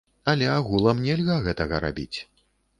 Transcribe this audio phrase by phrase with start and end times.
[0.31, 2.13] Але агулам нельга гэтага рабіць.